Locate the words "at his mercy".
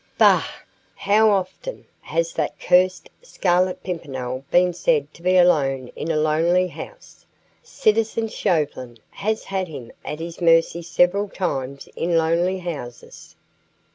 10.03-10.81